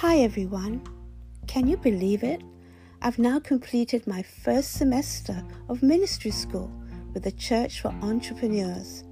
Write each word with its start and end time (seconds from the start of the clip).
Hi 0.00 0.18
everyone. 0.18 0.82
Can 1.46 1.66
you 1.66 1.78
believe 1.78 2.22
it? 2.22 2.42
I've 3.00 3.18
now 3.18 3.40
completed 3.40 4.06
my 4.06 4.20
first 4.20 4.72
semester 4.72 5.42
of 5.70 5.82
ministry 5.82 6.32
school 6.32 6.70
with 7.14 7.22
the 7.22 7.32
Church 7.32 7.80
for 7.80 7.88
Entrepreneurs. 8.02 9.04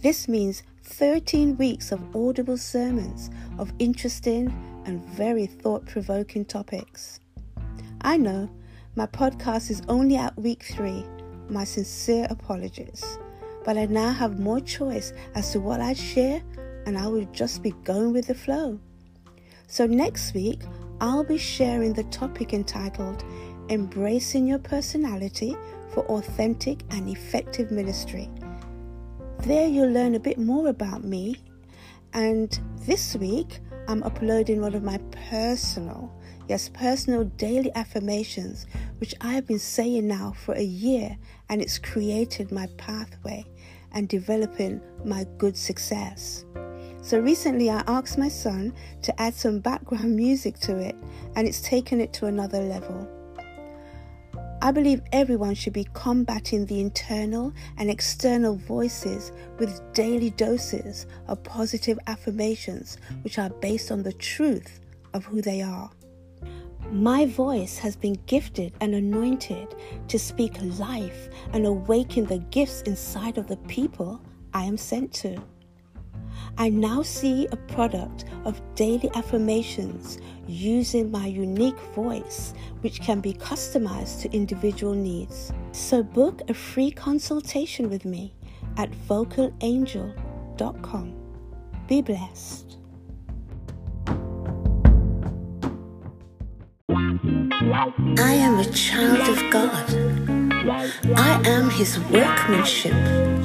This 0.00 0.28
means 0.28 0.62
13 0.84 1.58
weeks 1.58 1.92
of 1.92 2.16
audible 2.16 2.56
sermons 2.56 3.28
of 3.58 3.74
interesting 3.78 4.48
and 4.86 5.04
very 5.04 5.44
thought 5.44 5.84
provoking 5.84 6.46
topics. 6.46 7.20
I 8.00 8.16
know 8.16 8.48
my 8.96 9.04
podcast 9.04 9.70
is 9.70 9.82
only 9.86 10.16
at 10.16 10.34
week 10.38 10.62
three. 10.62 11.04
My 11.50 11.64
sincere 11.64 12.26
apologies. 12.30 13.18
But 13.66 13.76
I 13.76 13.84
now 13.84 14.12
have 14.12 14.40
more 14.40 14.60
choice 14.60 15.12
as 15.34 15.52
to 15.52 15.60
what 15.60 15.82
I 15.82 15.92
share, 15.92 16.42
and 16.86 16.96
I 16.96 17.06
will 17.06 17.26
just 17.32 17.62
be 17.62 17.72
going 17.84 18.14
with 18.14 18.28
the 18.28 18.34
flow. 18.34 18.80
So, 19.72 19.86
next 19.86 20.34
week, 20.34 20.60
I'll 21.00 21.24
be 21.24 21.38
sharing 21.38 21.94
the 21.94 22.04
topic 22.04 22.52
entitled 22.52 23.24
Embracing 23.70 24.46
Your 24.46 24.58
Personality 24.58 25.56
for 25.94 26.04
Authentic 26.08 26.82
and 26.90 27.08
Effective 27.08 27.70
Ministry. 27.70 28.28
There, 29.38 29.66
you'll 29.66 29.90
learn 29.90 30.14
a 30.14 30.20
bit 30.20 30.36
more 30.36 30.68
about 30.68 31.04
me. 31.04 31.36
And 32.12 32.60
this 32.80 33.16
week, 33.16 33.60
I'm 33.88 34.02
uploading 34.02 34.60
one 34.60 34.74
of 34.74 34.82
my 34.82 34.98
personal, 35.30 36.12
yes, 36.50 36.68
personal 36.68 37.24
daily 37.24 37.72
affirmations, 37.74 38.66
which 38.98 39.14
I 39.22 39.32
have 39.32 39.46
been 39.46 39.58
saying 39.58 40.06
now 40.06 40.34
for 40.36 40.52
a 40.52 40.62
year, 40.62 41.16
and 41.48 41.62
it's 41.62 41.78
created 41.78 42.52
my 42.52 42.66
pathway 42.76 43.46
and 43.92 44.06
developing 44.06 44.82
my 45.02 45.24
good 45.38 45.56
success. 45.56 46.44
So 47.02 47.18
recently 47.18 47.68
I 47.68 47.82
asked 47.88 48.16
my 48.16 48.28
son 48.28 48.72
to 49.02 49.20
add 49.20 49.34
some 49.34 49.58
background 49.58 50.14
music 50.14 50.58
to 50.60 50.78
it, 50.78 50.94
and 51.34 51.48
it's 51.48 51.60
taken 51.60 52.00
it 52.00 52.12
to 52.14 52.26
another 52.26 52.60
level. 52.60 53.08
I 54.62 54.70
believe 54.70 55.02
everyone 55.10 55.56
should 55.56 55.72
be 55.72 55.88
combating 55.92 56.64
the 56.64 56.80
internal 56.80 57.52
and 57.76 57.90
external 57.90 58.54
voices 58.54 59.32
with 59.58 59.82
daily 59.92 60.30
doses 60.30 61.08
of 61.26 61.42
positive 61.42 61.98
affirmations 62.06 62.98
which 63.22 63.40
are 63.40 63.50
based 63.50 63.90
on 63.90 64.04
the 64.04 64.12
truth 64.12 64.78
of 65.12 65.24
who 65.24 65.42
they 65.42 65.60
are. 65.60 65.90
My 66.92 67.26
voice 67.26 67.78
has 67.78 67.96
been 67.96 68.16
gifted 68.26 68.74
and 68.80 68.94
anointed 68.94 69.74
to 70.06 70.18
speak 70.20 70.56
life 70.78 71.28
and 71.52 71.66
awaken 71.66 72.26
the 72.26 72.38
gifts 72.38 72.82
inside 72.82 73.38
of 73.38 73.48
the 73.48 73.56
people 73.56 74.20
I 74.54 74.62
am 74.62 74.76
sent 74.76 75.12
to. 75.14 75.42
I 76.58 76.68
now 76.68 77.02
see 77.02 77.46
a 77.46 77.56
product 77.56 78.26
of 78.44 78.60
daily 78.74 79.10
affirmations 79.14 80.18
using 80.46 81.10
my 81.10 81.26
unique 81.26 81.78
voice, 81.94 82.52
which 82.80 83.00
can 83.00 83.20
be 83.20 83.32
customized 83.32 84.20
to 84.22 84.32
individual 84.32 84.94
needs. 84.94 85.52
So 85.72 86.02
book 86.02 86.42
a 86.48 86.54
free 86.54 86.90
consultation 86.90 87.88
with 87.88 88.04
me 88.04 88.34
at 88.76 88.90
vocalangel.com. 89.08 91.14
Be 91.88 92.02
blessed. 92.02 92.76
I 98.18 98.34
am 98.34 98.58
a 98.58 98.64
child 98.72 99.28
of 99.28 99.38
God. 99.50 99.94
I 101.16 101.40
am 101.46 101.70
his 101.70 101.98
workmanship, 102.10 102.92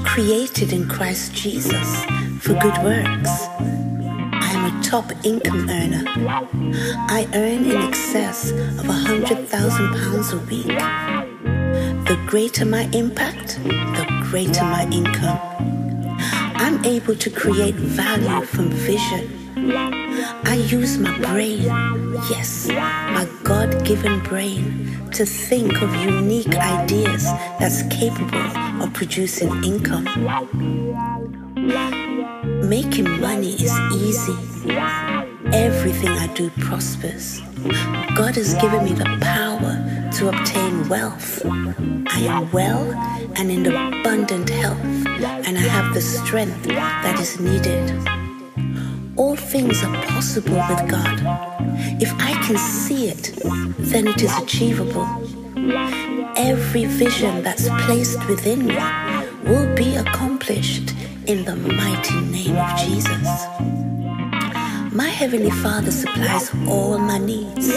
created 0.05 0.73
in 0.73 0.87
Christ 0.87 1.33
Jesus 1.33 2.05
for 2.47 2.53
good 2.53 2.77
works. 2.81 3.29
I 3.59 4.51
am 4.55 4.79
a 4.79 4.81
top 4.81 5.11
income 5.25 5.69
earner. 5.69 6.03
I 6.07 7.27
earn 7.33 7.65
in 7.69 7.75
excess 7.75 8.51
of 8.51 8.87
a 8.87 8.93
hundred 8.93 9.49
thousand 9.49 9.89
pounds 9.89 10.31
a 10.31 10.37
week. 10.47 10.67
The 12.07 12.17
greater 12.25 12.63
my 12.63 12.83
impact, 12.93 13.61
the 13.65 14.05
greater 14.29 14.63
my 14.63 14.87
income. 14.93 15.37
I'm 16.55 16.85
able 16.85 17.15
to 17.15 17.29
create 17.29 17.75
value 17.75 18.45
from 18.45 18.69
vision. 18.69 19.25
I 20.45 20.55
use 20.69 20.97
my 20.97 21.19
brain, 21.19 21.63
yes, 22.29 22.69
my 22.69 23.27
God 23.43 23.83
given 23.83 24.21
brain, 24.21 25.09
to 25.11 25.25
think 25.25 25.81
of 25.81 25.93
unique 25.95 26.55
ideas 26.55 27.25
that's 27.59 27.83
capable 27.93 28.57
of 28.81 28.93
producing 28.93 29.51
income. 29.65 30.07
Making 32.67 33.21
money 33.21 33.53
is 33.53 33.71
easy. 33.95 34.35
Everything 35.53 36.09
I 36.09 36.29
do 36.35 36.49
prospers. 36.59 37.39
God 38.13 38.35
has 38.35 38.55
given 38.55 38.83
me 38.83 38.91
the 38.91 39.05
power 39.21 40.09
to 40.17 40.27
obtain 40.27 40.89
wealth. 40.89 41.45
I 41.45 42.19
am 42.27 42.51
well 42.51 42.91
and 43.37 43.49
in 43.49 43.65
abundant 43.67 44.49
health, 44.49 44.83
and 44.83 45.57
I 45.57 45.61
have 45.61 45.93
the 45.93 46.01
strength 46.01 46.63
that 46.67 47.17
is 47.21 47.39
needed. 47.39 47.85
All 49.15 49.37
things 49.37 49.81
are 49.85 50.03
possible 50.03 50.57
with 50.57 50.89
God. 50.89 51.21
If 52.01 52.13
I 52.19 52.33
can 52.45 52.57
see 52.57 53.07
it, 53.07 53.31
then 53.77 54.09
it 54.09 54.21
is 54.21 54.37
achievable. 54.37 55.07
Every 56.35 56.83
vision 56.83 57.43
that's 57.43 57.69
placed 57.85 58.27
within 58.27 58.67
me 58.67 58.75
will 59.45 59.73
be 59.73 59.95
accomplished 59.95 60.93
in 61.27 61.43
the 61.43 61.55
mighty 61.57 62.21
name 62.21 62.55
of 62.55 62.79
Jesus. 62.79 63.27
My 64.93 65.09
Heavenly 65.09 65.51
Father 65.51 65.91
supplies 65.91 66.49
all 66.65 66.97
my 66.97 67.17
needs 67.17 67.69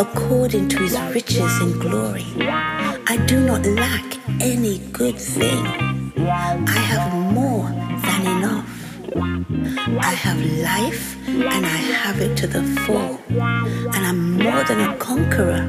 according 0.00 0.68
to 0.70 0.78
His 0.78 0.98
riches 1.14 1.60
in 1.62 1.78
glory. 1.78 2.26
I 2.40 3.16
do 3.28 3.38
not 3.40 3.64
lack 3.64 4.18
any 4.42 4.78
good 4.90 5.16
thing. 5.16 5.64
I 6.18 6.78
have 6.90 7.14
more 7.32 7.68
than 8.02 8.22
enough. 8.36 8.68
I 10.04 10.12
have 10.12 10.40
life 10.62 11.16
and 11.28 11.64
I 11.64 11.78
have 12.02 12.20
it 12.20 12.36
to 12.38 12.48
the 12.48 12.64
full. 12.84 13.20
And 13.30 14.06
I'm 14.06 14.32
more 14.38 14.64
than 14.64 14.80
a 14.80 14.96
conqueror 14.96 15.62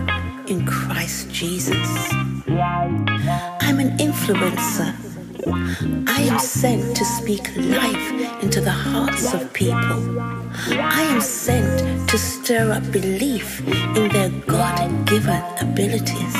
in 0.48 0.66
Christ 0.66 1.30
Jesus. 1.30 2.12
I'm 2.48 3.80
an 3.80 3.96
influencer 4.00 5.09
I 5.48 6.28
am 6.30 6.40
sent 6.40 6.98
to 6.98 7.06
speak 7.06 7.56
life 7.56 8.44
into 8.44 8.60
the 8.62 8.72
hearts 8.72 9.34
of 9.34 9.54
people. 9.54 10.20
I 10.20 11.02
am 11.04 11.22
sent 11.22 12.10
to 12.10 12.18
stir 12.18 12.72
up 12.72 12.92
belief 12.92 13.66
in 13.96 14.10
their 14.10 14.30
God 14.48 15.08
given 15.08 15.42
abilities. 15.62 16.36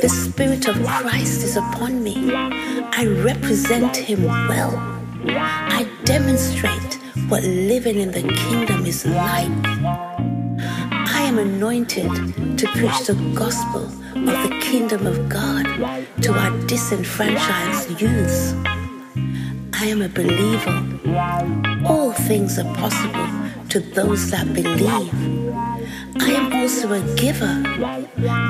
The 0.00 0.08
Spirit 0.08 0.68
of 0.68 0.76
Christ 0.86 1.42
is 1.42 1.56
upon 1.56 2.02
me. 2.04 2.34
I 2.34 3.06
represent 3.24 3.96
Him 3.96 4.24
well. 4.24 4.76
I 5.26 5.88
demonstrate 6.04 6.94
what 7.28 7.44
living 7.44 7.98
in 7.98 8.10
the 8.10 8.22
kingdom 8.22 8.84
is 8.84 9.06
like. 9.06 9.50
I 10.92 11.22
am 11.22 11.38
anointed 11.38 12.58
to 12.58 12.66
preach 12.74 13.06
the 13.06 13.14
gospel 13.34 13.84
of 13.84 14.50
the 14.50 14.58
kingdom 14.62 15.06
of 15.06 15.28
God 15.28 15.66
to 16.26 16.32
our 16.32 16.50
disenfranchised 16.66 18.00
youths. 18.00 18.52
I 19.74 19.86
am 19.86 20.02
a 20.02 20.08
believer. 20.08 20.76
All 21.86 22.10
things 22.10 22.58
are 22.58 22.74
possible 22.74 23.28
to 23.68 23.78
those 23.78 24.28
that 24.32 24.52
believe. 24.52 25.14
I 26.20 26.30
am 26.30 26.52
also 26.52 26.94
a 26.94 27.14
giver. 27.14 27.54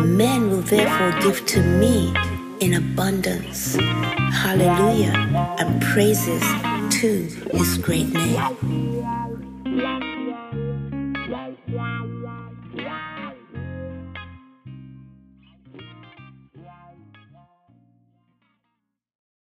Men 0.06 0.48
will 0.48 0.62
therefore 0.62 1.20
give 1.20 1.44
to 1.48 1.62
me 1.62 2.14
in 2.60 2.72
abundance. 2.72 3.76
Hallelujah 3.76 5.14
and 5.58 5.82
praises 5.82 6.40
to 7.00 7.28
his 7.52 7.76
great 7.76 8.08
name. 8.08 8.95